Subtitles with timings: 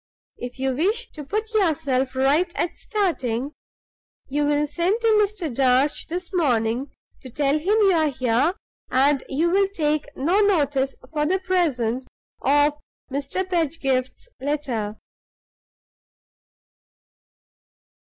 [0.37, 3.53] If you wish to put yourself right at starting,
[4.27, 5.47] you will send to Mr.
[5.53, 6.89] Darch this morning
[7.21, 8.55] to tell him you are here,
[8.89, 12.07] and you will take no notice for the present
[12.41, 12.73] of
[13.11, 13.47] Mr.
[13.47, 14.97] Pedgift's letter."